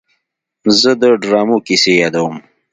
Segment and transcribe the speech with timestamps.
[0.79, 2.35] زه د ډرامو کیسې یادوم.